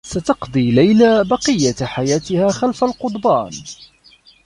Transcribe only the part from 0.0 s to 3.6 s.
ستقضي ليلى بقيّة حياتها خلف القضبان.